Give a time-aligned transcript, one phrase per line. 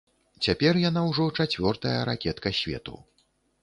[0.47, 3.01] Цяпер яна ўжо чацвёртая ракетка свету.